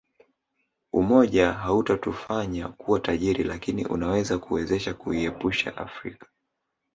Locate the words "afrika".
5.77-6.27